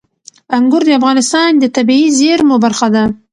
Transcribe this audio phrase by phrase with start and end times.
[0.57, 3.03] انګور د افغانستان د طبیعي زیرمو برخه ده.